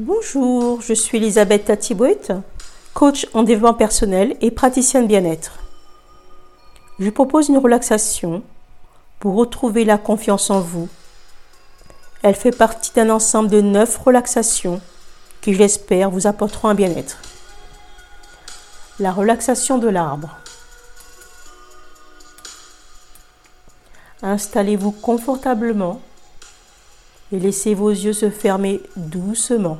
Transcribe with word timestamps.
Bonjour, 0.00 0.80
je 0.80 0.92
suis 0.94 1.18
Elisabeth 1.18 1.64
Tatibouet, 1.64 2.20
coach 2.94 3.26
en 3.34 3.42
développement 3.42 3.74
personnel 3.74 4.36
et 4.40 4.52
praticienne 4.52 5.08
bien-être. 5.08 5.58
Je 7.00 7.10
propose 7.10 7.48
une 7.48 7.58
relaxation 7.58 8.44
pour 9.18 9.34
retrouver 9.34 9.84
la 9.84 9.98
confiance 9.98 10.50
en 10.50 10.60
vous. 10.60 10.88
Elle 12.22 12.36
fait 12.36 12.56
partie 12.56 12.92
d'un 12.94 13.10
ensemble 13.10 13.48
de 13.48 13.60
neuf 13.60 13.98
relaxations 13.98 14.80
qui, 15.40 15.54
j'espère, 15.54 16.10
vous 16.10 16.28
apporteront 16.28 16.68
un 16.68 16.76
bien-être. 16.76 17.18
La 19.00 19.10
relaxation 19.10 19.78
de 19.78 19.88
l'arbre. 19.88 20.36
Installez-vous 24.22 24.92
confortablement 24.92 26.00
et 27.32 27.38
laissez 27.38 27.74
vos 27.74 27.90
yeux 27.90 28.12
se 28.12 28.30
fermer 28.30 28.80
doucement. 28.96 29.78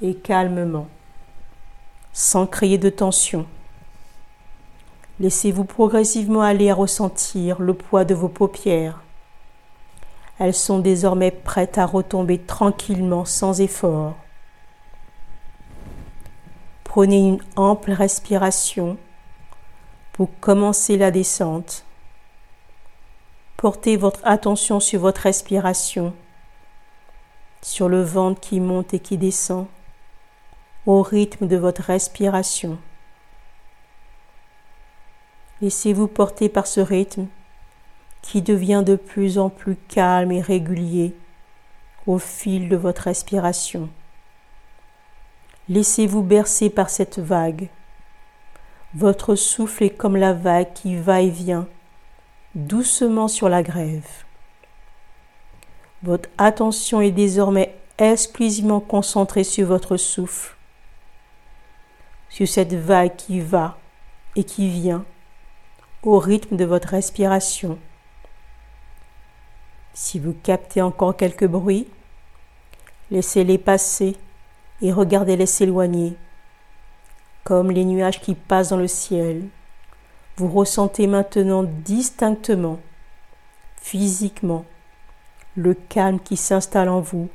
Et 0.00 0.14
calmement, 0.14 0.88
sans 2.12 2.46
crier 2.46 2.78
de 2.78 2.90
tension. 2.90 3.46
Laissez-vous 5.20 5.64
progressivement 5.64 6.42
aller 6.42 6.70
à 6.70 6.74
ressentir 6.74 7.60
le 7.60 7.74
poids 7.74 8.04
de 8.04 8.14
vos 8.14 8.28
paupières. 8.28 9.02
Elles 10.38 10.54
sont 10.54 10.78
désormais 10.78 11.32
prêtes 11.32 11.78
à 11.78 11.86
retomber 11.86 12.38
tranquillement 12.38 13.24
sans 13.24 13.60
effort. 13.60 14.14
Prenez 16.84 17.18
une 17.18 17.40
ample 17.56 17.90
respiration 17.90 18.96
pour 20.12 20.30
commencer 20.40 20.96
la 20.96 21.10
descente. 21.10 21.84
Portez 23.58 23.96
votre 23.96 24.20
attention 24.22 24.78
sur 24.78 25.00
votre 25.00 25.22
respiration, 25.22 26.14
sur 27.60 27.88
le 27.88 28.02
ventre 28.02 28.40
qui 28.40 28.60
monte 28.60 28.94
et 28.94 29.00
qui 29.00 29.18
descend, 29.18 29.66
au 30.86 31.02
rythme 31.02 31.48
de 31.48 31.56
votre 31.56 31.82
respiration. 31.82 32.78
Laissez-vous 35.60 36.06
porter 36.06 36.48
par 36.48 36.68
ce 36.68 36.78
rythme 36.78 37.26
qui 38.22 38.42
devient 38.42 38.84
de 38.86 38.94
plus 38.94 39.40
en 39.40 39.50
plus 39.50 39.74
calme 39.74 40.30
et 40.30 40.40
régulier 40.40 41.16
au 42.06 42.18
fil 42.18 42.68
de 42.68 42.76
votre 42.76 43.02
respiration. 43.02 43.88
Laissez-vous 45.68 46.22
bercer 46.22 46.70
par 46.70 46.90
cette 46.90 47.18
vague. 47.18 47.70
Votre 48.94 49.34
souffle 49.34 49.82
est 49.82 49.90
comme 49.90 50.16
la 50.16 50.32
vague 50.32 50.72
qui 50.74 50.94
va 50.94 51.22
et 51.22 51.30
vient 51.30 51.66
doucement 52.54 53.28
sur 53.28 53.48
la 53.48 53.62
grève. 53.62 54.06
Votre 56.02 56.28
attention 56.38 57.00
est 57.00 57.10
désormais 57.10 57.74
exclusivement 57.98 58.80
concentrée 58.80 59.44
sur 59.44 59.66
votre 59.66 59.96
souffle, 59.96 60.56
sur 62.28 62.46
cette 62.46 62.74
vague 62.74 63.16
qui 63.16 63.40
va 63.40 63.78
et 64.36 64.44
qui 64.44 64.68
vient 64.68 65.04
au 66.02 66.18
rythme 66.18 66.56
de 66.56 66.64
votre 66.64 66.88
respiration. 66.88 67.78
Si 69.92 70.20
vous 70.20 70.32
captez 70.32 70.80
encore 70.80 71.16
quelques 71.16 71.46
bruits, 71.46 71.88
laissez-les 73.10 73.58
passer 73.58 74.16
et 74.80 74.92
regardez-les 74.92 75.46
s'éloigner, 75.46 76.16
comme 77.42 77.72
les 77.72 77.84
nuages 77.84 78.20
qui 78.20 78.36
passent 78.36 78.68
dans 78.68 78.76
le 78.76 78.86
ciel. 78.86 79.48
Vous 80.38 80.46
ressentez 80.46 81.08
maintenant 81.08 81.64
distinctement, 81.64 82.78
physiquement, 83.82 84.64
le 85.56 85.74
calme 85.74 86.20
qui 86.20 86.36
s'installe 86.36 86.88
en 86.88 87.00
vous, 87.00 87.28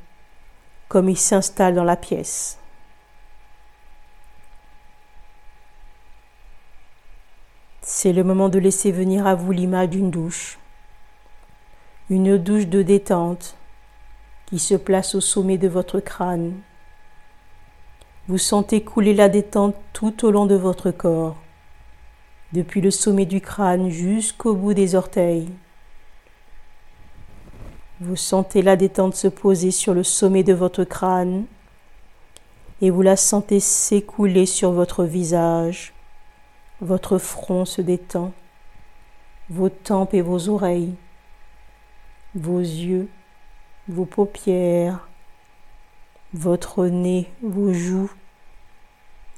comme 0.87 1.09
il 1.09 1.17
s'installe 1.17 1.75
dans 1.75 1.83
la 1.83 1.97
pièce. 1.97 2.57
C'est 7.81 8.13
le 8.13 8.23
moment 8.23 8.47
de 8.47 8.57
laisser 8.57 8.93
venir 8.93 9.27
à 9.27 9.35
vous 9.35 9.51
l'image 9.51 9.89
d'une 9.89 10.09
douche, 10.09 10.57
une 12.09 12.37
douche 12.37 12.67
de 12.67 12.83
détente 12.83 13.57
qui 14.45 14.59
se 14.59 14.75
place 14.75 15.13
au 15.13 15.19
sommet 15.19 15.57
de 15.57 15.67
votre 15.67 15.99
crâne. 15.99 16.53
Vous 18.29 18.37
sentez 18.37 18.81
couler 18.81 19.13
la 19.13 19.27
détente 19.27 19.75
tout 19.91 20.23
au 20.23 20.31
long 20.31 20.45
de 20.45 20.55
votre 20.55 20.91
corps 20.91 21.42
depuis 22.53 22.81
le 22.81 22.91
sommet 22.91 23.25
du 23.25 23.41
crâne 23.41 23.89
jusqu'au 23.89 24.53
bout 24.53 24.75
des 24.75 24.93
orteils. 24.93 25.49
Vous 27.99 28.15
sentez 28.15 28.61
la 28.61 28.75
détente 28.75 29.15
se 29.15 29.27
poser 29.27 29.71
sur 29.71 29.95
le 29.95 30.03
sommet 30.03 30.43
de 30.43 30.53
votre 30.53 30.83
crâne 30.83 31.45
et 32.81 32.91
vous 32.91 33.01
la 33.01 33.15
sentez 33.15 33.59
s'écouler 33.59 34.45
sur 34.45 34.71
votre 34.71 35.03
visage. 35.03 35.93
Votre 36.79 37.17
front 37.17 37.65
se 37.65 37.81
détend, 37.81 38.33
vos 39.49 39.69
tempes 39.69 40.13
et 40.13 40.21
vos 40.21 40.49
oreilles, 40.49 40.93
vos 42.35 42.59
yeux, 42.59 43.07
vos 43.87 44.05
paupières, 44.05 45.07
votre 46.33 46.85
nez, 46.85 47.31
vos 47.41 47.73
joues. 47.73 48.11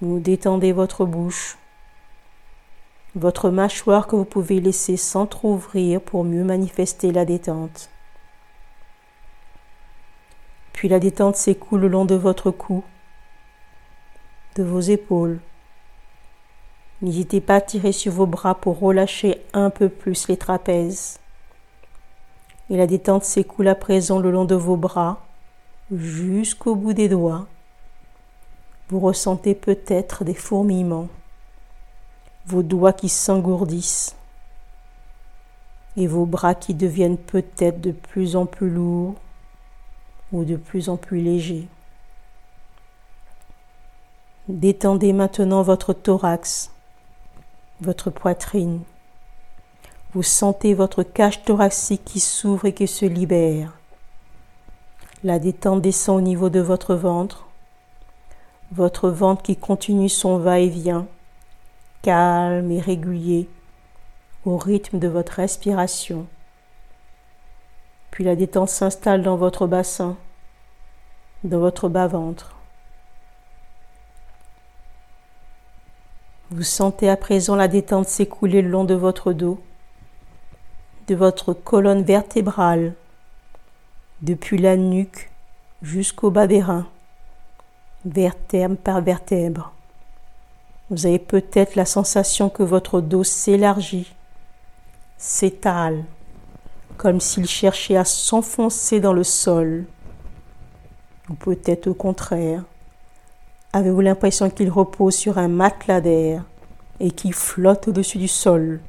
Vous 0.01 0.19
détendez 0.19 0.73
votre 0.73 1.05
bouche 1.05 1.57
votre 3.15 3.49
mâchoire 3.49 4.07
que 4.07 4.15
vous 4.17 4.25
pouvez 4.25 4.59
laisser 4.59 4.97
s'entr'ouvrir 4.97 6.01
pour 6.01 6.25
mieux 6.25 6.43
manifester 6.43 7.13
la 7.13 7.23
détente. 7.23 7.89
Puis 10.73 10.89
la 10.89 10.99
détente 10.99 11.37
s'écoule 11.37 11.81
le 11.81 11.87
long 11.87 12.03
de 12.03 12.15
votre 12.15 12.51
cou, 12.51 12.83
de 14.55 14.63
vos 14.63 14.81
épaules. 14.81 15.39
N'hésitez 17.01 17.39
pas 17.39 17.55
à 17.55 17.61
tirer 17.61 17.93
sur 17.93 18.11
vos 18.11 18.25
bras 18.25 18.55
pour 18.55 18.79
relâcher 18.79 19.41
un 19.53 19.69
peu 19.69 19.87
plus 19.87 20.27
les 20.27 20.37
trapèzes. 20.37 21.19
Et 22.69 22.75
la 22.75 22.87
détente 22.87 23.23
s'écoule 23.23 23.69
à 23.69 23.75
présent 23.75 24.19
le 24.19 24.31
long 24.31 24.45
de 24.45 24.55
vos 24.55 24.75
bras 24.75 25.21
jusqu'au 25.91 26.75
bout 26.75 26.93
des 26.93 27.07
doigts. 27.07 27.47
Vous 28.89 28.99
ressentez 28.99 29.55
peut-être 29.55 30.25
des 30.25 30.33
fourmillements 30.33 31.07
vos 32.47 32.63
doigts 32.63 32.93
qui 32.93 33.09
s'engourdissent 33.09 34.15
et 35.97 36.07
vos 36.07 36.25
bras 36.25 36.55
qui 36.55 36.73
deviennent 36.73 37.17
peut-être 37.17 37.81
de 37.81 37.91
plus 37.91 38.35
en 38.35 38.45
plus 38.45 38.69
lourds 38.69 39.15
ou 40.31 40.43
de 40.43 40.55
plus 40.55 40.89
en 40.89 40.97
plus 40.97 41.19
légers. 41.21 41.67
Détendez 44.47 45.13
maintenant 45.13 45.63
votre 45.63 45.93
thorax, 45.93 46.71
votre 47.81 48.11
poitrine. 48.11 48.81
Vous 50.13 50.23
sentez 50.23 50.73
votre 50.73 51.03
cage 51.03 51.43
thoracique 51.43 52.05
qui 52.05 52.19
s'ouvre 52.19 52.65
et 52.65 52.73
qui 52.73 52.87
se 52.87 53.05
libère. 53.05 53.73
La 55.23 55.39
détente 55.39 55.81
descend 55.81 56.17
au 56.17 56.21
niveau 56.21 56.49
de 56.49 56.59
votre 56.59 56.93
ventre, 56.93 57.47
votre 58.71 59.09
ventre 59.09 59.41
qui 59.41 59.55
continue 59.55 60.09
son 60.09 60.37
va-et-vient 60.37 61.07
calme 62.05 62.69
et 62.69 62.79
régulier 62.79 63.49
au 64.45 64.57
rythme 64.57 64.99
de 64.99 65.07
votre 65.07 65.33
respiration. 65.33 66.27
Puis 68.11 68.23
la 68.23 68.35
détente 68.35 68.69
s'installe 68.69 69.23
dans 69.23 69.37
votre 69.37 69.65
bassin, 69.65 70.15
dans 71.43 71.57
votre 71.57 71.89
bas-ventre. 71.89 72.55
Vous 76.51 76.61
sentez 76.61 77.09
à 77.09 77.17
présent 77.17 77.55
la 77.55 77.67
détente 77.67 78.07
s'écouler 78.07 78.61
le 78.61 78.69
long 78.69 78.83
de 78.83 78.93
votre 78.93 79.33
dos, 79.33 79.59
de 81.07 81.15
votre 81.15 81.53
colonne 81.53 82.03
vertébrale, 82.03 82.93
depuis 84.21 84.59
la 84.59 84.77
nuque 84.77 85.31
jusqu'au 85.81 86.29
bas 86.29 86.45
des 86.45 86.61
reins, 86.61 86.87
vertèbre 88.05 88.77
par 88.77 89.01
vertèbre. 89.01 89.74
Vous 90.91 91.07
avez 91.07 91.17
peut-être 91.17 91.75
la 91.75 91.85
sensation 91.85 92.47
que 92.47 92.61
votre 92.61 93.01
dos 93.01 93.23
s'élargit, 93.23 94.13
s'étale, 95.17 96.03
comme 96.97 97.19
s'il 97.19 97.47
cherchait 97.47 97.97
à 97.97 98.05
s'enfoncer 98.05 98.99
dans 98.99 99.13
le 99.13 99.23
sol. 99.23 99.85
Ou 101.29 101.33
peut-être 101.33 101.87
au 101.87 101.95
contraire, 101.95 102.63
avez-vous 103.73 104.01
l'impression 104.01 104.51
qu'il 104.51 104.69
repose 104.69 105.15
sur 105.15 105.39
un 105.39 105.47
matelas 105.47 106.01
d'air 106.01 106.43
et 106.99 107.09
qu'il 107.09 107.33
flotte 107.33 107.87
au-dessus 107.87 108.19
du 108.19 108.27
sol? 108.27 108.79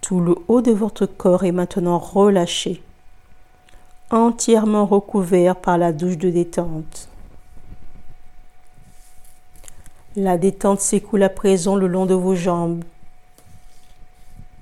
Tout 0.00 0.20
le 0.20 0.34
haut 0.48 0.62
de 0.62 0.72
votre 0.72 1.04
corps 1.04 1.44
est 1.44 1.52
maintenant 1.52 1.98
relâché, 1.98 2.82
entièrement 4.10 4.86
recouvert 4.86 5.56
par 5.56 5.76
la 5.76 5.92
douche 5.92 6.16
de 6.16 6.30
détente. 6.30 7.10
La 10.20 10.36
détente 10.36 10.80
s'écoule 10.80 11.22
à 11.22 11.28
présent 11.28 11.76
le 11.76 11.86
long 11.86 12.04
de 12.04 12.12
vos 12.12 12.34
jambes, 12.34 12.82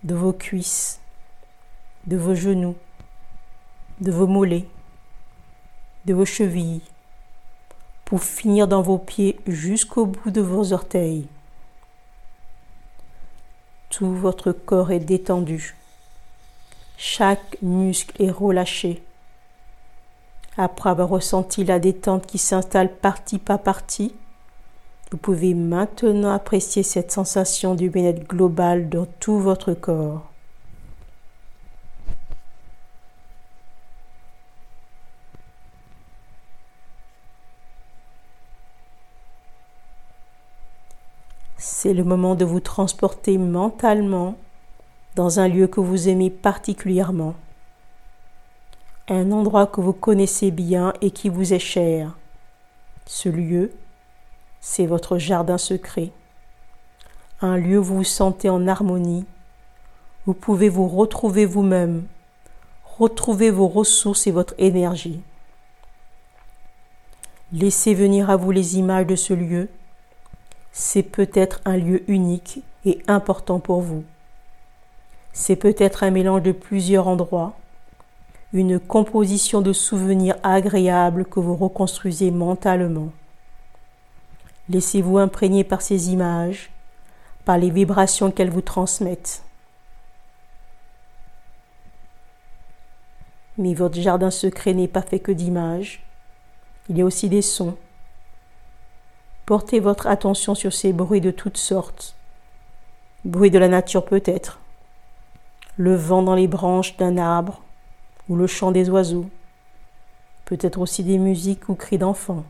de 0.04 0.14
vos 0.14 0.34
cuisses, 0.34 1.00
de 2.06 2.18
vos 2.18 2.34
genoux, 2.34 2.76
de 4.02 4.12
vos 4.12 4.26
mollets, 4.26 4.66
de 6.04 6.12
vos 6.12 6.26
chevilles, 6.26 6.82
pour 8.04 8.22
finir 8.22 8.68
dans 8.68 8.82
vos 8.82 8.98
pieds 8.98 9.40
jusqu'au 9.46 10.04
bout 10.04 10.30
de 10.30 10.42
vos 10.42 10.74
orteils. 10.74 11.26
Tout 13.88 14.14
votre 14.14 14.52
corps 14.52 14.90
est 14.90 15.00
détendu. 15.00 15.74
Chaque 16.98 17.56
muscle 17.62 18.22
est 18.22 18.30
relâché. 18.30 19.02
Après 20.58 20.90
avoir 20.90 21.08
ressenti 21.08 21.64
la 21.64 21.78
détente 21.78 22.26
qui 22.26 22.36
s'installe 22.36 22.92
partie 22.92 23.38
par 23.38 23.62
partie, 23.62 24.12
vous 25.10 25.18
pouvez 25.18 25.54
maintenant 25.54 26.32
apprécier 26.32 26.82
cette 26.82 27.12
sensation 27.12 27.74
du 27.74 27.90
bien-être 27.90 28.26
global 28.26 28.88
dans 28.88 29.06
tout 29.20 29.38
votre 29.38 29.72
corps. 29.72 30.32
C'est 41.56 41.94
le 41.94 42.04
moment 42.04 42.34
de 42.34 42.44
vous 42.44 42.60
transporter 42.60 43.38
mentalement 43.38 44.36
dans 45.14 45.40
un 45.40 45.48
lieu 45.48 45.68
que 45.68 45.80
vous 45.80 46.08
aimez 46.08 46.30
particulièrement, 46.30 47.34
un 49.08 49.30
endroit 49.30 49.66
que 49.66 49.80
vous 49.80 49.92
connaissez 49.92 50.50
bien 50.50 50.92
et 51.00 51.12
qui 51.12 51.28
vous 51.28 51.52
est 51.54 51.60
cher. 51.60 52.16
Ce 53.06 53.28
lieu, 53.28 53.72
c'est 54.60 54.86
votre 54.86 55.18
jardin 55.18 55.58
secret, 55.58 56.10
un 57.40 57.56
lieu 57.56 57.78
où 57.78 57.84
vous 57.84 57.96
vous 57.96 58.04
sentez 58.04 58.48
en 58.48 58.66
harmonie, 58.66 59.24
vous 60.26 60.34
pouvez 60.34 60.68
vous 60.68 60.88
retrouver 60.88 61.46
vous-même, 61.46 62.04
retrouver 62.98 63.50
vos 63.50 63.68
ressources 63.68 64.26
et 64.26 64.32
votre 64.32 64.54
énergie. 64.58 65.20
Laissez 67.52 67.94
venir 67.94 68.30
à 68.30 68.36
vous 68.36 68.50
les 68.50 68.76
images 68.76 69.06
de 69.06 69.16
ce 69.16 69.34
lieu, 69.34 69.68
c'est 70.72 71.02
peut-être 71.02 71.60
un 71.64 71.76
lieu 71.76 72.02
unique 72.10 72.60
et 72.84 72.98
important 73.06 73.60
pour 73.60 73.80
vous. 73.80 74.04
C'est 75.32 75.56
peut-être 75.56 76.02
un 76.02 76.10
mélange 76.10 76.42
de 76.42 76.52
plusieurs 76.52 77.08
endroits, 77.08 77.54
une 78.52 78.80
composition 78.80 79.60
de 79.60 79.72
souvenirs 79.72 80.36
agréables 80.42 81.24
que 81.24 81.40
vous 81.40 81.56
reconstruisez 81.56 82.30
mentalement. 82.30 83.08
Laissez-vous 84.68 85.18
imprégner 85.18 85.64
par 85.64 85.82
ces 85.82 86.10
images, 86.10 86.70
par 87.44 87.58
les 87.58 87.70
vibrations 87.70 88.30
qu'elles 88.30 88.50
vous 88.50 88.62
transmettent. 88.62 89.42
Mais 93.58 93.74
votre 93.74 94.00
jardin 94.00 94.30
secret 94.30 94.74
n'est 94.74 94.88
pas 94.88 95.02
fait 95.02 95.20
que 95.20 95.32
d'images, 95.32 96.02
il 96.88 96.98
y 96.98 97.02
a 97.02 97.04
aussi 97.04 97.28
des 97.28 97.42
sons, 97.42 97.76
Portez 99.46 99.78
votre 99.78 100.08
attention 100.08 100.56
sur 100.56 100.72
ces 100.72 100.92
bruits 100.92 101.20
de 101.20 101.30
toutes 101.30 101.56
sortes. 101.56 102.16
Bruits 103.24 103.52
de 103.52 103.60
la 103.60 103.68
nature 103.68 104.04
peut-être. 104.04 104.58
Le 105.76 105.94
vent 105.94 106.24
dans 106.24 106.34
les 106.34 106.48
branches 106.48 106.96
d'un 106.96 107.16
arbre 107.16 107.62
ou 108.28 108.34
le 108.34 108.48
chant 108.48 108.72
des 108.72 108.90
oiseaux. 108.90 109.30
Peut-être 110.46 110.80
aussi 110.80 111.04
des 111.04 111.18
musiques 111.18 111.68
ou 111.68 111.76
cris 111.76 111.96
d'enfants. 111.96 112.42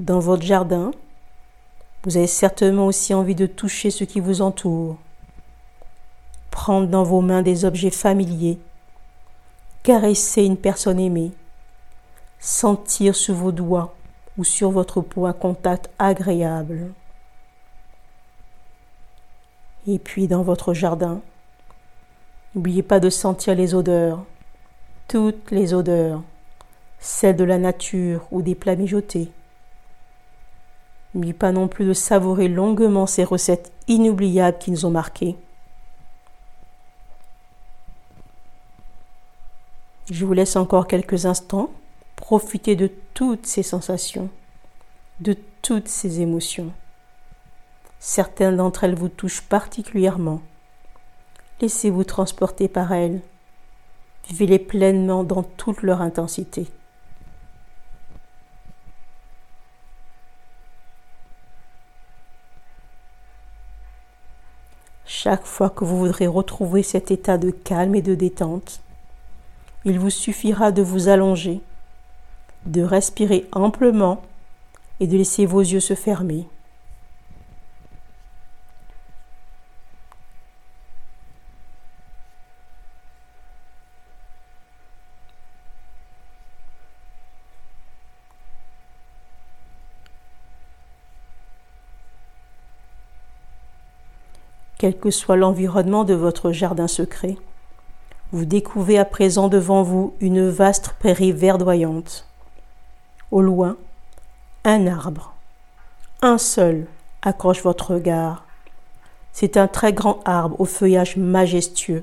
Dans 0.00 0.18
votre 0.18 0.42
jardin, 0.42 0.90
vous 2.02 2.16
avez 2.16 2.26
certainement 2.26 2.86
aussi 2.86 3.14
envie 3.14 3.36
de 3.36 3.46
toucher 3.46 3.92
ce 3.92 4.02
qui 4.02 4.18
vous 4.18 4.42
entoure. 4.42 4.96
Prendre 6.50 6.88
dans 6.88 7.04
vos 7.04 7.20
mains 7.20 7.42
des 7.42 7.64
objets 7.64 7.90
familiers. 7.90 8.58
Caresser 9.84 10.42
une 10.42 10.56
personne 10.56 10.98
aimée 10.98 11.30
sentir 12.40 13.14
sur 13.14 13.34
vos 13.34 13.52
doigts 13.52 13.94
ou 14.38 14.44
sur 14.44 14.70
votre 14.70 15.02
peau 15.02 15.26
un 15.26 15.32
contact 15.32 15.90
agréable. 15.98 16.92
Et 19.86 19.98
puis 19.98 20.26
dans 20.26 20.42
votre 20.42 20.72
jardin, 20.72 21.20
n'oubliez 22.54 22.82
pas 22.82 23.00
de 23.00 23.10
sentir 23.10 23.54
les 23.54 23.74
odeurs, 23.74 24.24
toutes 25.06 25.50
les 25.50 25.74
odeurs, 25.74 26.22
celles 26.98 27.36
de 27.36 27.44
la 27.44 27.58
nature 27.58 28.26
ou 28.30 28.42
des 28.42 28.54
plats 28.54 28.76
mijotés. 28.76 29.30
N'oubliez 31.14 31.32
pas 31.32 31.52
non 31.52 31.68
plus 31.68 31.86
de 31.86 31.92
savourer 31.92 32.48
longuement 32.48 33.06
ces 33.06 33.24
recettes 33.24 33.72
inoubliables 33.88 34.58
qui 34.58 34.70
nous 34.70 34.86
ont 34.86 34.90
marqués. 34.90 35.36
Je 40.10 40.24
vous 40.24 40.32
laisse 40.32 40.56
encore 40.56 40.86
quelques 40.86 41.26
instants 41.26 41.70
Profitez 42.16 42.76
de 42.76 42.90
toutes 43.14 43.46
ces 43.46 43.64
sensations, 43.64 44.28
de 45.20 45.36
toutes 45.62 45.88
ces 45.88 46.20
émotions. 46.20 46.70
Certaines 47.98 48.56
d'entre 48.56 48.84
elles 48.84 48.94
vous 48.94 49.08
touchent 49.08 49.40
particulièrement. 49.40 50.40
Laissez-vous 51.60 52.04
transporter 52.04 52.68
par 52.68 52.92
elles. 52.92 53.20
Vivez-les 54.28 54.58
pleinement 54.60 55.24
dans 55.24 55.42
toute 55.42 55.82
leur 55.82 56.02
intensité. 56.02 56.68
Chaque 65.22 65.44
fois 65.44 65.68
que 65.68 65.84
vous 65.84 65.98
voudrez 65.98 66.26
retrouver 66.26 66.82
cet 66.82 67.10
état 67.10 67.36
de 67.36 67.50
calme 67.50 67.94
et 67.94 68.00
de 68.00 68.14
détente, 68.14 68.80
il 69.84 69.98
vous 69.98 70.08
suffira 70.08 70.72
de 70.72 70.80
vous 70.80 71.08
allonger 71.08 71.60
de 72.64 72.80
respirer 72.80 73.46
amplement 73.52 74.22
et 74.98 75.06
de 75.06 75.18
laisser 75.18 75.44
vos 75.44 75.60
yeux 75.60 75.78
se 75.78 75.92
fermer. 75.92 76.46
Quel 94.80 94.96
que 94.96 95.10
soit 95.10 95.36
l'environnement 95.36 96.04
de 96.04 96.14
votre 96.14 96.52
jardin 96.52 96.88
secret, 96.88 97.36
vous 98.32 98.46
découvrez 98.46 98.96
à 98.96 99.04
présent 99.04 99.48
devant 99.48 99.82
vous 99.82 100.14
une 100.20 100.48
vaste 100.48 100.94
prairie 100.98 101.32
verdoyante. 101.32 102.26
Au 103.30 103.42
loin, 103.42 103.76
un 104.64 104.86
arbre, 104.86 105.34
un 106.22 106.38
seul, 106.38 106.86
accroche 107.20 107.62
votre 107.62 107.92
regard. 107.92 108.46
C'est 109.34 109.58
un 109.58 109.68
très 109.68 109.92
grand 109.92 110.22
arbre 110.24 110.58
au 110.58 110.64
feuillage 110.64 111.18
majestueux. 111.18 112.02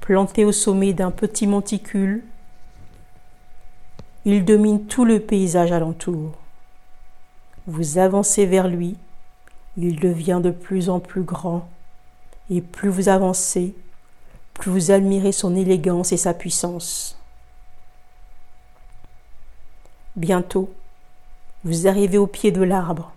Planté 0.00 0.44
au 0.44 0.52
sommet 0.52 0.92
d'un 0.92 1.10
petit 1.10 1.46
monticule, 1.46 2.24
il 4.26 4.44
domine 4.44 4.84
tout 4.84 5.06
le 5.06 5.18
paysage 5.18 5.72
alentour. 5.72 6.32
Vous 7.66 7.96
avancez 7.96 8.44
vers 8.44 8.68
lui, 8.68 8.98
il 9.76 9.98
devient 9.98 10.40
de 10.42 10.50
plus 10.50 10.88
en 10.88 11.00
plus 11.00 11.22
grand, 11.22 11.68
et 12.50 12.60
plus 12.60 12.88
vous 12.88 13.08
avancez, 13.08 13.74
plus 14.54 14.70
vous 14.70 14.90
admirez 14.90 15.32
son 15.32 15.56
élégance 15.56 16.12
et 16.12 16.16
sa 16.16 16.34
puissance. 16.34 17.18
Bientôt, 20.16 20.72
vous 21.64 21.88
arrivez 21.88 22.18
au 22.18 22.26
pied 22.26 22.52
de 22.52 22.62
l'arbre. 22.62 23.12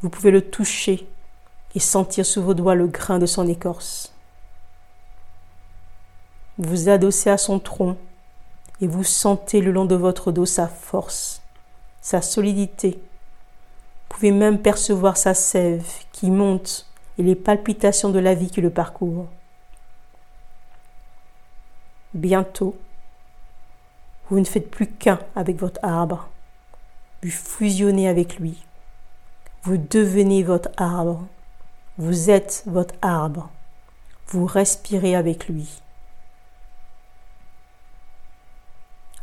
Vous 0.00 0.10
pouvez 0.10 0.30
le 0.30 0.42
toucher 0.42 1.06
et 1.74 1.80
sentir 1.80 2.26
sous 2.26 2.42
vos 2.42 2.54
doigts 2.54 2.74
le 2.74 2.86
grain 2.86 3.18
de 3.18 3.26
son 3.26 3.48
écorce. 3.48 4.12
Vous 6.58 6.88
adossez 6.88 7.30
à 7.30 7.38
son 7.38 7.58
tronc 7.58 7.96
et 8.80 8.86
vous 8.86 9.04
sentez 9.04 9.60
le 9.60 9.72
long 9.72 9.84
de 9.84 9.94
votre 9.94 10.30
dos 10.30 10.46
sa 10.46 10.68
force, 10.68 11.40
sa 12.00 12.20
solidité. 12.20 13.00
Vous 14.12 14.18
pouvez 14.18 14.30
même 14.30 14.58
percevoir 14.58 15.16
sa 15.16 15.32
sève 15.32 15.88
qui 16.12 16.30
monte 16.30 16.86
et 17.16 17.22
les 17.22 17.34
palpitations 17.34 18.10
de 18.10 18.18
la 18.18 18.34
vie 18.34 18.50
qui 18.50 18.60
le 18.60 18.68
parcourt. 18.68 19.26
Bientôt, 22.12 22.76
vous 24.28 24.38
ne 24.38 24.44
faites 24.44 24.70
plus 24.70 24.86
qu'un 24.86 25.18
avec 25.34 25.58
votre 25.58 25.80
arbre. 25.82 26.28
Vous 27.22 27.30
fusionnez 27.30 28.06
avec 28.06 28.38
lui. 28.38 28.62
Vous 29.62 29.78
devenez 29.78 30.42
votre 30.42 30.68
arbre. 30.76 31.26
Vous 31.96 32.28
êtes 32.28 32.64
votre 32.66 32.94
arbre. 33.00 33.48
Vous 34.26 34.44
respirez 34.44 35.16
avec 35.16 35.48
lui. 35.48 35.80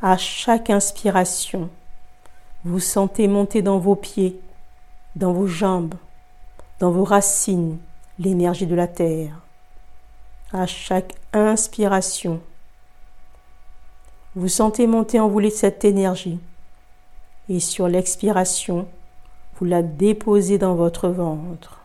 À 0.01 0.17
chaque 0.17 0.72
inspiration, 0.72 1.69
vous 2.65 2.79
sentez 2.79 3.27
monter 3.27 3.62
dans 3.62 3.77
vos 3.77 3.96
pieds, 3.96 4.41
dans 5.19 5.33
vos 5.33 5.47
jambes, 5.47 5.95
dans 6.79 6.91
vos 6.91 7.03
racines 7.03 7.77
l'énergie 8.19 8.65
de 8.65 8.75
la 8.75 8.88
terre. 8.88 9.41
À 10.53 10.65
chaque 10.65 11.13
inspiration, 11.33 12.39
vous 14.35 14.47
sentez 14.47 14.88
monter 14.88 15.19
en 15.19 15.27
vous 15.27 15.47
cette 15.49 15.83
énergie. 15.83 16.39
Et 17.49 17.59
sur 17.59 17.89
l'expiration, 17.89 18.88
vous 19.55 19.65
la 19.65 19.83
déposez 19.83 20.57
dans 20.57 20.75
votre 20.75 21.09
ventre. 21.09 21.81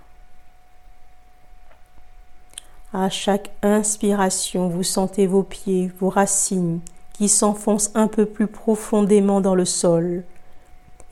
À 2.92 3.10
chaque 3.10 3.50
inspiration, 3.62 4.68
vous 4.68 4.84
sentez 4.84 5.26
vos 5.26 5.42
pieds, 5.42 5.90
vos 5.98 6.08
racines 6.10 6.80
qui 7.14 7.28
s'enfoncent 7.28 7.90
un 7.94 8.06
peu 8.06 8.26
plus 8.26 8.46
profondément 8.46 9.40
dans 9.40 9.56
le 9.56 9.64
sol. 9.64 10.22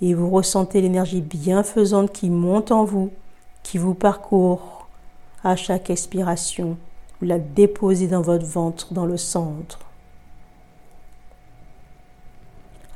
Et 0.02 0.14
vous 0.14 0.28
ressentez 0.28 0.80
l'énergie 0.80 1.20
bienfaisante 1.20 2.12
qui 2.12 2.28
monte 2.28 2.72
en 2.72 2.84
vous, 2.84 3.10
qui 3.62 3.78
vous 3.78 3.94
parcourt. 3.94 4.88
À 5.44 5.54
chaque 5.54 5.90
expiration, 5.90 6.76
vous 7.20 7.26
la 7.26 7.38
déposez 7.38 8.08
dans 8.08 8.20
votre 8.20 8.44
ventre, 8.44 8.92
dans 8.92 9.06
le 9.06 9.16
centre. 9.16 9.78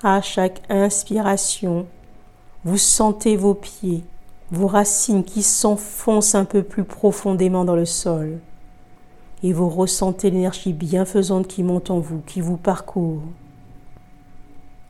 À 0.02 0.20
chaque 0.20 0.62
inspiration, 0.68 1.86
vous 2.64 2.76
sentez 2.76 3.36
vos 3.36 3.54
pieds, 3.54 4.02
vos 4.50 4.66
racines 4.66 5.22
qui 5.22 5.44
s'enfoncent 5.44 6.34
un 6.34 6.44
peu 6.44 6.64
plus 6.64 6.84
profondément 6.84 7.64
dans 7.64 7.76
le 7.76 7.86
sol. 7.86 8.40
Et 9.44 9.52
vous 9.52 9.68
ressentez 9.68 10.30
l'énergie 10.30 10.72
bienfaisante 10.72 11.46
qui 11.46 11.62
monte 11.62 11.90
en 11.90 12.00
vous, 12.00 12.20
qui 12.26 12.40
vous 12.40 12.56
parcourt. 12.56 13.22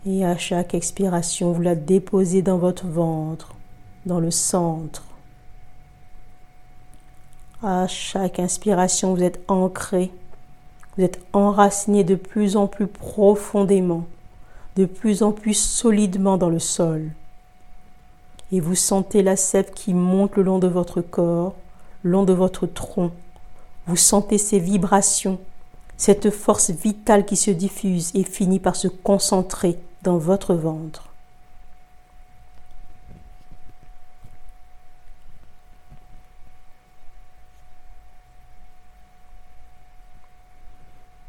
Et 0.06 0.24
à 0.24 0.36
chaque 0.38 0.74
expiration, 0.74 1.52
vous 1.52 1.62
la 1.62 1.74
déposez 1.74 2.40
dans 2.40 2.58
votre 2.58 2.86
ventre, 2.86 3.54
dans 4.06 4.20
le 4.20 4.30
centre. 4.30 5.04
À 7.62 7.86
chaque 7.88 8.38
inspiration, 8.38 9.14
vous 9.14 9.22
êtes 9.22 9.40
ancré, 9.48 10.12
vous 10.96 11.04
êtes 11.04 11.20
enraciné 11.32 12.04
de 12.04 12.14
plus 12.14 12.56
en 12.56 12.68
plus 12.68 12.86
profondément, 12.86 14.06
de 14.76 14.84
plus 14.84 15.22
en 15.22 15.32
plus 15.32 15.54
solidement 15.54 16.36
dans 16.36 16.50
le 16.50 16.60
sol 16.60 17.10
et 18.52 18.60
vous 18.60 18.74
sentez 18.74 19.22
la 19.22 19.36
sève 19.36 19.72
qui 19.72 19.92
monte 19.94 20.36
le 20.36 20.42
long 20.42 20.58
de 20.58 20.68
votre 20.68 21.00
corps, 21.00 21.54
le 22.02 22.10
long 22.12 22.24
de 22.24 22.32
votre 22.32 22.66
tronc. 22.66 23.10
Vous 23.86 23.96
sentez 23.96 24.38
ces 24.38 24.58
vibrations, 24.58 25.38
cette 25.96 26.30
force 26.30 26.70
vitale 26.70 27.24
qui 27.24 27.36
se 27.36 27.50
diffuse 27.50 28.12
et 28.14 28.24
finit 28.24 28.60
par 28.60 28.76
se 28.76 28.88
concentrer 28.88 29.78
dans 30.02 30.18
votre 30.18 30.54
ventre. 30.54 31.10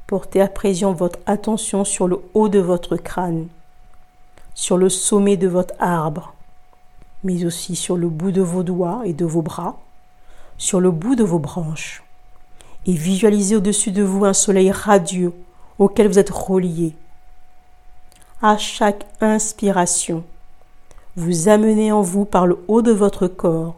Portez 0.07 0.39
à 0.39 0.47
présent 0.47 0.93
votre 0.93 1.19
attention 1.25 1.83
sur 1.83 2.07
le 2.07 2.21
haut 2.33 2.47
de 2.47 2.59
votre 2.59 2.95
crâne, 2.95 3.47
sur 4.53 4.77
le 4.77 4.87
sommet 4.87 5.35
de 5.35 5.49
votre 5.49 5.73
arbre, 5.79 6.33
mais 7.25 7.43
aussi 7.43 7.75
sur 7.75 7.97
le 7.97 8.07
bout 8.07 8.31
de 8.31 8.41
vos 8.41 8.63
doigts 8.63 9.01
et 9.03 9.11
de 9.11 9.25
vos 9.25 9.41
bras, 9.41 9.77
sur 10.57 10.79
le 10.79 10.91
bout 10.91 11.15
de 11.15 11.25
vos 11.25 11.39
branches, 11.39 12.03
et 12.85 12.93
visualisez 12.93 13.57
au-dessus 13.57 13.91
de 13.91 14.01
vous 14.01 14.23
un 14.23 14.31
soleil 14.31 14.71
radieux 14.71 15.33
auquel 15.77 16.07
vous 16.07 16.19
êtes 16.19 16.29
relié. 16.29 16.95
À 18.39 18.55
chaque 18.59 19.07
inspiration, 19.19 20.23
vous 21.15 21.47
amenez 21.47 21.91
en 21.91 22.03
vous 22.03 22.23
par 22.23 22.45
le 22.45 22.59
haut 22.67 22.83
de 22.83 22.91
votre 22.91 23.27
corps, 23.27 23.73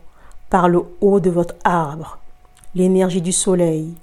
par 0.50 0.68
le 0.68 0.84
haut 1.00 1.22
de 1.22 1.30
votre 1.30 1.56
arbre, 1.63 2.18
l'énergie 2.75 3.22
du 3.22 3.32
soleil. 3.32 3.94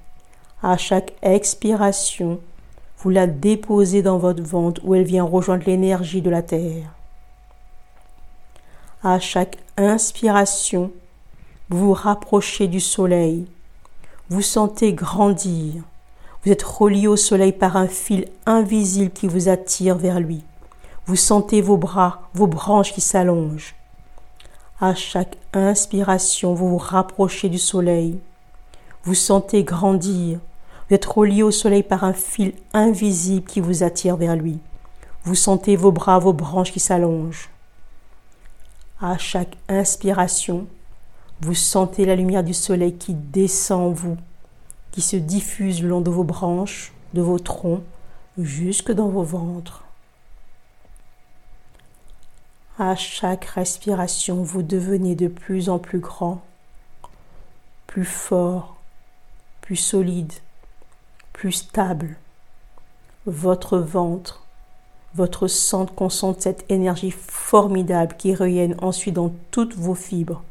À 0.63 0.79
chaque 0.79 1.13
expiration, 1.21 2.41
vous 3.01 3.11
la 3.11 3.27
déposez 3.27 4.01
dans 4.01 4.17
votre 4.17 4.43
ventre 4.43 4.81
où 4.83 4.95
elle 4.95 5.05
vient 5.05 5.25
rejoindre 5.25 5.65
l'énergie 5.67 6.23
de 6.23 6.31
la 6.31 6.41
terre. 6.41 6.89
À 9.05 9.21
chaque 9.21 9.59
inspiration, 9.77 10.91
vous 11.69 11.89
vous 11.89 11.93
rapprochez 11.93 12.67
du 12.67 12.81
soleil. 12.81 13.47
Vous 14.31 14.41
sentez 14.41 14.95
grandir. 14.95 15.83
Vous 16.47 16.53
êtes 16.53 16.63
relié 16.63 17.09
au 17.09 17.17
soleil 17.17 17.51
par 17.51 17.77
un 17.77 17.89
fil 17.89 18.27
invisible 18.47 19.11
qui 19.11 19.27
vous 19.27 19.49
attire 19.49 19.97
vers 19.97 20.21
lui. 20.21 20.45
Vous 21.07 21.17
sentez 21.17 21.61
vos 21.61 21.77
bras, 21.77 22.31
vos 22.35 22.47
branches 22.47 22.93
qui 22.93 23.01
s'allongent. 23.01 23.75
À 24.81 24.95
chaque 24.95 25.39
inspiration, 25.53 26.55
vous 26.55 26.69
vous 26.69 26.79
rapprochez 26.79 27.49
du 27.49 27.59
soleil. 27.59 28.21
Vous 29.03 29.15
sentez 29.15 29.65
grandir. 29.65 30.39
Vous 30.89 30.95
êtes 30.95 31.05
relié 31.05 31.43
au 31.43 31.51
soleil 31.51 31.83
par 31.83 32.05
un 32.05 32.13
fil 32.13 32.53
invisible 32.73 33.45
qui 33.45 33.59
vous 33.59 33.83
attire 33.83 34.17
vers 34.17 34.37
lui. 34.37 34.61
Vous 35.25 35.35
sentez 35.35 35.75
vos 35.75 35.91
bras, 35.91 36.21
vos 36.21 36.33
branches 36.33 36.71
qui 36.71 36.79
s'allongent. 36.79 37.51
À 39.01 39.19
chaque 39.19 39.57
inspiration, 39.69 40.69
vous 41.41 41.57
sentez 41.57 42.05
la 42.05 42.15
lumière 42.15 42.45
du 42.45 42.55
soleil 42.55 42.95
qui 42.95 43.15
descend 43.15 43.81
en 43.81 43.91
vous, 43.91 44.17
qui 44.93 45.03
se 45.03 45.17
diffuse 45.17 45.83
le 45.83 45.89
long 45.89 46.01
de 46.01 46.11
vos 46.11 46.25
branches, 46.25 46.93
de 47.15 47.23
vos 47.23 47.39
troncs, 47.39 47.83
jusque 48.39 48.93
dans 48.93 49.09
vos 49.09 49.23
ventres. 49.23 49.85
À 52.79 52.95
chaque 52.95 53.45
respiration, 53.45 54.43
vous 54.43 54.63
devenez 54.63 55.15
de 55.15 55.29
plus 55.29 55.69
en 55.71 55.79
plus 55.79 56.01
grand, 56.01 56.43
plus 57.87 58.05
fort, 58.05 58.77
plus 59.63 59.77
solide, 59.77 60.33
plus 61.33 61.53
stable. 61.53 62.17
Votre 63.25 63.79
ventre 63.79 64.47
votre 65.17 65.49
centre 65.49 65.95
concentre 65.95 66.43
cette 66.43 66.71
énergie 66.71 67.11
formidable 67.11 68.15
qui 68.19 68.35
rayonne 68.35 68.77
ensuite 68.83 69.15
dans 69.15 69.33
toutes 69.51 69.75
vos 69.75 69.95
fibres, 69.95 70.43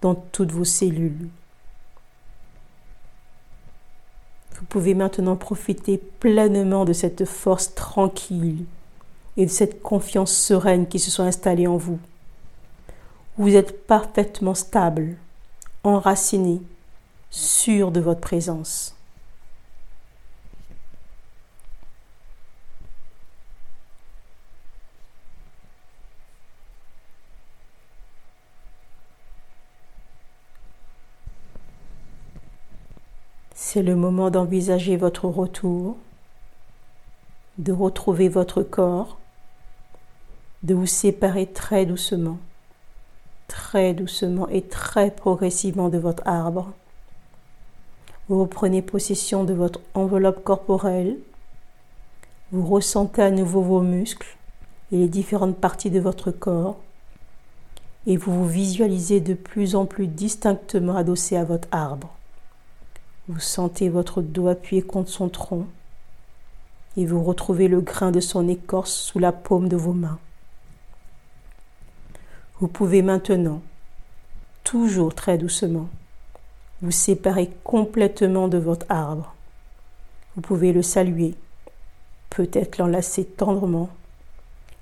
dans 0.00 0.14
toutes 0.14 0.52
vos 0.52 0.64
cellules. 0.64 1.28
Vous 4.58 4.64
pouvez 4.64 4.94
maintenant 4.94 5.36
profiter 5.36 5.98
pleinement 5.98 6.86
de 6.86 6.94
cette 6.94 7.26
force 7.26 7.74
tranquille 7.74 8.64
et 9.36 9.44
de 9.44 9.50
cette 9.50 9.82
confiance 9.82 10.32
sereine 10.32 10.86
qui 10.86 10.98
se 10.98 11.10
sont 11.10 11.24
installées 11.24 11.66
en 11.66 11.76
vous. 11.76 11.98
Vous 13.36 13.54
êtes 13.54 13.86
parfaitement 13.86 14.54
stable, 14.54 15.16
enraciné, 15.84 16.62
sûr 17.30 17.90
de 17.92 18.00
votre 18.00 18.20
présence. 18.20 18.95
C'est 33.58 33.82
le 33.82 33.96
moment 33.96 34.30
d'envisager 34.30 34.98
votre 34.98 35.24
retour, 35.24 35.96
de 37.56 37.72
retrouver 37.72 38.28
votre 38.28 38.62
corps, 38.62 39.16
de 40.62 40.74
vous 40.74 40.84
séparer 40.84 41.46
très 41.46 41.86
doucement, 41.86 42.36
très 43.48 43.94
doucement 43.94 44.46
et 44.50 44.60
très 44.60 45.10
progressivement 45.10 45.88
de 45.88 45.96
votre 45.96 46.22
arbre. 46.26 46.70
Vous 48.28 48.42
reprenez 48.42 48.82
possession 48.82 49.44
de 49.44 49.54
votre 49.54 49.80
enveloppe 49.94 50.44
corporelle, 50.44 51.16
vous 52.52 52.66
ressentez 52.66 53.22
à 53.22 53.30
nouveau 53.30 53.62
vos 53.62 53.80
muscles 53.80 54.36
et 54.92 54.98
les 54.98 55.08
différentes 55.08 55.56
parties 55.56 55.90
de 55.90 55.98
votre 55.98 56.30
corps, 56.30 56.76
et 58.06 58.18
vous 58.18 58.34
vous 58.34 58.48
visualisez 58.48 59.20
de 59.20 59.32
plus 59.32 59.76
en 59.76 59.86
plus 59.86 60.08
distinctement 60.08 60.96
adossé 60.96 61.38
à 61.38 61.44
votre 61.44 61.68
arbre. 61.70 62.15
Vous 63.28 63.40
sentez 63.40 63.88
votre 63.88 64.22
dos 64.22 64.46
appuyé 64.46 64.82
contre 64.82 65.10
son 65.10 65.28
tronc 65.28 65.66
et 66.96 67.04
vous 67.04 67.22
retrouvez 67.22 67.68
le 67.68 67.80
grain 67.80 68.10
de 68.10 68.20
son 68.20 68.48
écorce 68.48 68.92
sous 68.92 69.18
la 69.18 69.32
paume 69.32 69.68
de 69.68 69.76
vos 69.76 69.92
mains. 69.92 70.18
Vous 72.60 72.68
pouvez 72.68 73.02
maintenant, 73.02 73.60
toujours 74.64 75.14
très 75.14 75.38
doucement, 75.38 75.88
vous 76.82 76.90
séparer 76.90 77.50
complètement 77.64 78.48
de 78.48 78.58
votre 78.58 78.86
arbre. 78.88 79.34
Vous 80.34 80.42
pouvez 80.42 80.72
le 80.72 80.82
saluer, 80.82 81.34
peut-être 82.30 82.78
l'enlacer 82.78 83.24
tendrement 83.24 83.90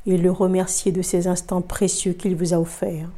et 0.07 0.19
le 0.19 0.31
remercier 0.31 0.93
de 0.93 1.03
ces 1.03 1.29
instants 1.29 1.63
précieux 1.63 2.13
qu'il 2.13 2.37
vous 2.37 2.53
a 2.53 2.59
offerts. 2.59 3.09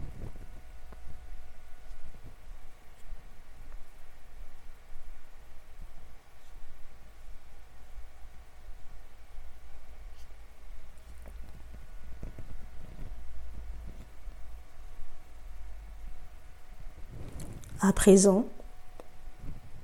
À 17.86 17.92
présent, 17.92 18.46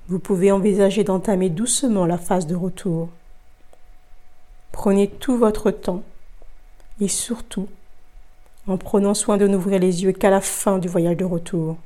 Vous 0.09 0.19
pouvez 0.19 0.51
envisager 0.51 1.05
d'entamer 1.05 1.49
doucement 1.49 2.05
la 2.05 2.17
phase 2.17 2.47
de 2.47 2.53
retour. 2.55 3.07
Prenez 4.73 5.09
tout 5.09 5.37
votre 5.37 5.71
temps 5.71 6.03
et 6.99 7.07
surtout 7.07 7.69
en 8.67 8.75
prenant 8.75 9.13
soin 9.13 9.37
de 9.37 9.47
n'ouvrir 9.47 9.79
les 9.79 10.03
yeux 10.03 10.11
qu'à 10.11 10.29
la 10.29 10.41
fin 10.41 10.79
du 10.79 10.89
voyage 10.89 11.15
de 11.15 11.23
retour. 11.23 11.77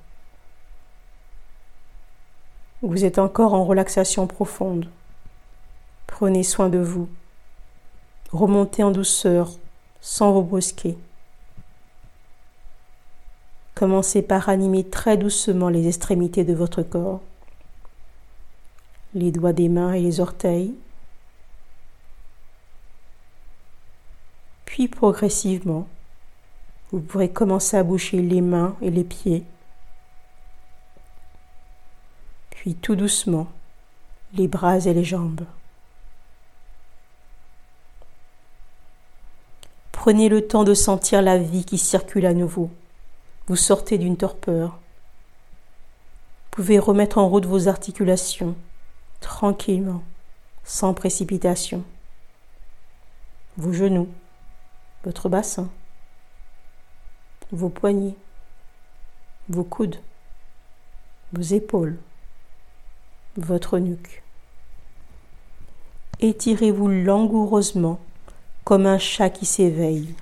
Vous 2.81 3.05
êtes 3.05 3.19
encore 3.19 3.53
en 3.53 3.63
relaxation 3.63 4.25
profonde. 4.25 4.89
Prenez 6.07 6.41
soin 6.41 6.69
de 6.69 6.79
vous. 6.79 7.07
Remontez 8.31 8.81
en 8.81 8.89
douceur 8.89 9.51
sans 10.01 10.31
vous 10.31 10.41
brusquer. 10.41 10.97
Commencez 13.77 14.23
par 14.23 14.49
animer 14.49 14.83
très 14.83 15.17
doucement 15.17 15.69
les 15.69 15.87
extrémités 15.87 16.43
de 16.43 16.55
votre 16.55 16.81
corps, 16.81 17.21
les 19.13 19.31
doigts 19.31 19.53
des 19.53 19.69
mains 19.69 19.93
et 19.93 20.01
les 20.01 20.19
orteils, 20.19 20.73
puis 24.65 24.87
progressivement, 24.87 25.87
vous 26.91 27.01
pourrez 27.01 27.29
commencer 27.29 27.77
à 27.77 27.83
boucher 27.83 28.19
les 28.19 28.41
mains 28.41 28.75
et 28.81 28.89
les 28.89 29.03
pieds, 29.03 29.43
puis 32.49 32.73
tout 32.73 32.95
doucement 32.95 33.45
les 34.33 34.47
bras 34.47 34.79
et 34.79 34.93
les 34.95 35.03
jambes. 35.03 35.45
Prenez 39.91 40.29
le 40.29 40.47
temps 40.47 40.63
de 40.63 40.73
sentir 40.73 41.21
la 41.21 41.37
vie 41.37 41.63
qui 41.63 41.77
circule 41.77 42.25
à 42.25 42.33
nouveau. 42.33 42.71
Vous 43.47 43.55
sortez 43.55 43.97
d'une 43.97 44.17
torpeur. 44.17 44.71
Vous 44.71 46.51
pouvez 46.51 46.79
remettre 46.79 47.17
en 47.17 47.29
route 47.29 47.45
vos 47.45 47.69
articulations, 47.69 48.55
tranquillement, 49.21 50.03
sans 50.65 50.93
précipitation. 50.93 51.85
Vos 53.55 53.71
genoux, 53.71 54.09
votre 55.05 55.29
bassin, 55.29 55.69
vos 57.53 57.69
poignets, 57.69 58.15
vos 59.47 59.63
coudes, 59.63 60.01
vos 61.31 61.41
épaules, 61.41 61.97
votre 63.37 63.79
nuque. 63.79 64.23
Étirez-vous 66.19 66.89
langoureusement 66.89 68.01
comme 68.65 68.85
un 68.85 68.99
chat 68.99 69.29
qui 69.29 69.45
s'éveille. 69.45 70.13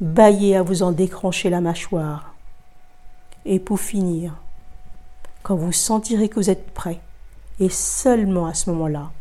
Baillez 0.00 0.56
à 0.56 0.62
vous 0.62 0.82
en 0.82 0.90
décrancher 0.90 1.50
la 1.50 1.60
mâchoire. 1.60 2.34
Et 3.44 3.60
pour 3.60 3.78
finir, 3.78 4.34
quand 5.42 5.54
vous 5.54 5.72
sentirez 5.72 6.28
que 6.28 6.34
vous 6.34 6.50
êtes 6.50 6.72
prêt, 6.72 7.00
et 7.60 7.68
seulement 7.68 8.46
à 8.46 8.54
ce 8.54 8.70
moment-là, 8.70 9.12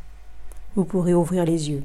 vous 0.76 0.84
pourrez 0.84 1.14
ouvrir 1.14 1.46
les 1.46 1.70
yeux. 1.70 1.84